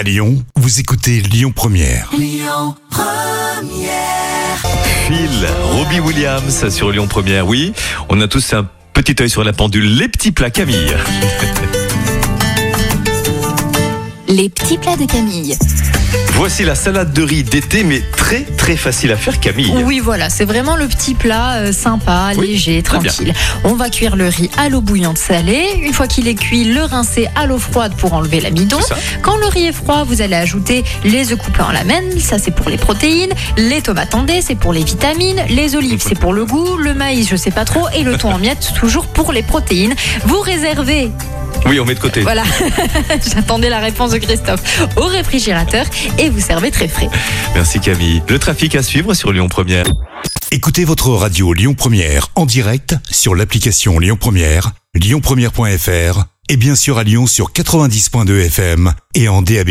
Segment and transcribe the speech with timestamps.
[0.00, 2.08] À Lyon, vous écoutez Lyon Première.
[5.06, 7.46] Phil, Robbie Williams sur Lyon Première.
[7.46, 7.74] Oui,
[8.08, 9.98] on a tous un petit œil sur la pendule.
[9.98, 10.96] Les petits plats Camille.
[14.30, 15.56] Les petits plats de Camille.
[16.34, 19.72] Voici la salade de riz d'été, mais très très facile à faire Camille.
[19.84, 23.34] Oui, voilà, c'est vraiment le petit plat euh, sympa, Oui, léger, tranquille.
[23.64, 25.66] On va cuire le riz à l'eau bouillante salée.
[25.82, 28.78] Une fois qu'il est cuit, le rincer à l'eau froide pour enlever l'amidon.
[29.20, 32.52] Quand le riz est froid, vous allez ajouter les œufs coupés en lamelles, ça c'est
[32.52, 36.32] pour les protéines, les tomates en dés, c'est pour les vitamines, les olives c'est pour
[36.32, 39.32] le goût, le maïs je sais pas trop et le thon en miettes toujours pour
[39.32, 39.94] les protéines.
[40.24, 41.10] Vous réservez
[41.66, 42.20] Oui, on met de côté.
[42.22, 42.42] Voilà,
[43.34, 44.88] j'attendais la réponse de Christophe.
[44.96, 45.86] Au réfrigérateur
[46.18, 47.08] et vous servez très frais.
[47.54, 48.22] Merci Camille.
[48.28, 49.86] Le trafic à suivre sur Lyon Première.
[50.52, 56.98] Écoutez votre radio Lyon Première en direct sur l'application Lyon Première, lyonpremière.fr et bien sûr
[56.98, 59.70] à Lyon sur 90.2 FM et en DAB+.